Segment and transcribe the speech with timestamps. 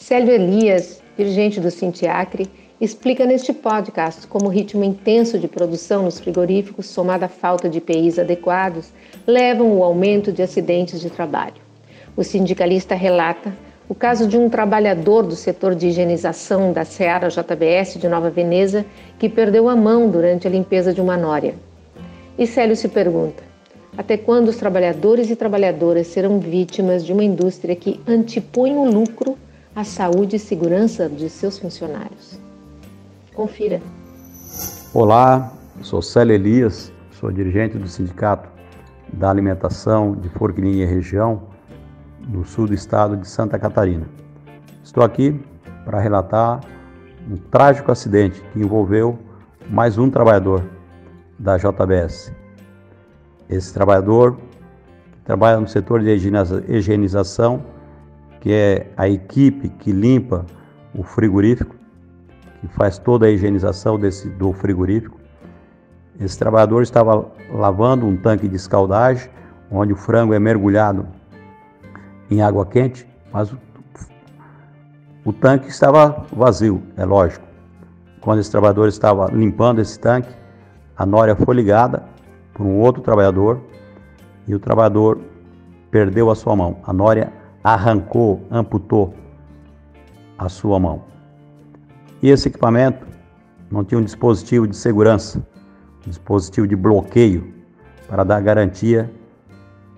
[0.00, 6.18] Célio Elias, dirigente do Sintiacre, explica neste podcast como o ritmo intenso de produção nos
[6.18, 8.94] frigoríficos, somado à falta de EPIs adequados,
[9.26, 11.60] levam ao aumento de acidentes de trabalho.
[12.16, 13.54] O sindicalista relata
[13.90, 18.86] o caso de um trabalhador do setor de higienização da Seara JBS de Nova Veneza
[19.18, 21.54] que perdeu a mão durante a limpeza de uma nória.
[22.38, 23.42] E Célio se pergunta:
[23.98, 29.36] até quando os trabalhadores e trabalhadoras serão vítimas de uma indústria que antepõe o lucro
[29.74, 32.38] à saúde e segurança de seus funcionários?
[33.34, 33.80] Confira.
[34.92, 38.48] Olá, sou Célio Elias, sou dirigente do Sindicato
[39.12, 41.42] da Alimentação de Forquilinha e Região
[42.28, 44.06] no sul do estado de Santa Catarina.
[44.82, 45.40] Estou aqui
[45.84, 46.60] para relatar
[47.30, 49.18] um trágico acidente que envolveu
[49.68, 50.64] mais um trabalhador
[51.38, 52.32] da JBS.
[53.48, 54.36] Esse trabalhador
[55.24, 56.10] trabalha no setor de
[56.68, 57.62] higienização,
[58.40, 60.46] que é a equipe que limpa
[60.94, 61.76] o frigorífico,
[62.60, 65.18] que faz toda a higienização desse, do frigorífico.
[66.18, 69.30] Esse trabalhador estava lavando um tanque de escaldagem,
[69.70, 71.06] onde o frango é mergulhado
[72.30, 73.58] em água quente, mas o,
[75.24, 77.44] o tanque estava vazio, é lógico.
[78.20, 80.34] Quando esse trabalhador estava limpando esse tanque,
[80.96, 82.04] a nória foi ligada
[82.52, 83.60] por um outro trabalhador
[84.46, 85.18] e o trabalhador
[85.90, 86.78] perdeu a sua mão.
[86.84, 87.32] A nória
[87.62, 89.14] arrancou, amputou
[90.38, 91.02] a sua mão.
[92.22, 93.06] E esse equipamento
[93.70, 95.46] não tinha um dispositivo de segurança,
[96.06, 97.54] um dispositivo de bloqueio
[98.08, 99.10] para dar garantia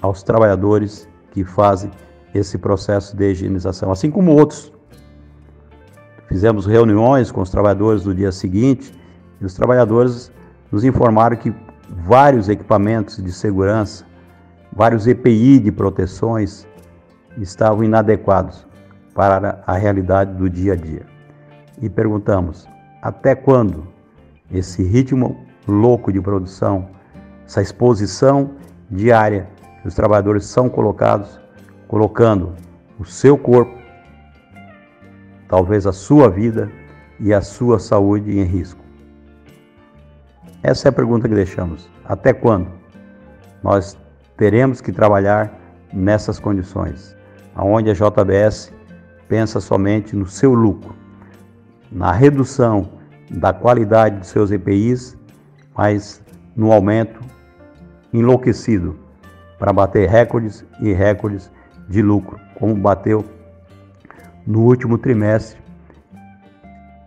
[0.00, 1.90] aos trabalhadores que fazem
[2.34, 4.72] esse processo de higienização, assim como outros.
[6.28, 8.94] Fizemos reuniões com os trabalhadores no dia seguinte
[9.40, 10.30] e os trabalhadores
[10.70, 11.52] nos informaram que
[11.88, 14.04] vários equipamentos de segurança,
[14.72, 16.66] vários EPI de proteções
[17.42, 18.66] estavam inadequados
[19.14, 21.06] para a realidade do dia a dia.
[21.80, 22.68] E perguntamos:
[23.02, 23.86] até quando
[24.52, 26.88] esse ritmo louco de produção,
[27.46, 28.52] essa exposição
[28.90, 29.48] diária
[29.82, 31.40] que os trabalhadores são colocados
[31.88, 32.54] colocando
[32.98, 33.76] o seu corpo,
[35.48, 36.70] talvez a sua vida
[37.18, 38.80] e a sua saúde em risco.
[40.62, 41.88] Essa é a pergunta que deixamos.
[42.04, 42.68] Até quando
[43.62, 43.96] nós
[44.36, 45.52] teremos que trabalhar
[45.92, 47.16] nessas condições,
[47.60, 48.72] aonde a JBS
[49.28, 50.94] pensa somente no seu lucro,
[51.92, 52.88] na redução
[53.30, 55.14] da qualidade dos seus EPIs,
[55.76, 56.22] mas
[56.56, 57.20] no aumento
[58.14, 58.98] enlouquecido
[59.58, 61.52] para bater recordes e recordes
[61.86, 63.22] de lucro, como bateu
[64.46, 65.60] no último trimestre,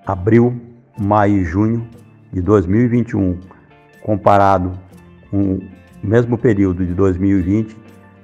[0.06, 0.62] abril,
[1.00, 1.90] maio e junho
[2.32, 3.40] de 2021,
[4.04, 4.74] comparado
[5.32, 5.60] com o
[6.04, 7.76] mesmo período de 2020,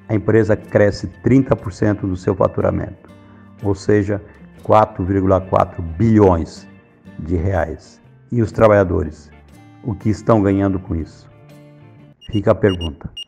[0.10, 3.10] a empresa cresce 30% do seu faturamento,
[3.64, 4.20] ou seja,
[4.64, 6.68] 4,4 bilhões
[7.20, 8.02] de reais.
[8.32, 9.32] E os trabalhadores,
[9.84, 11.30] o que estão ganhando com isso?
[12.32, 13.19] Fica a pergunta.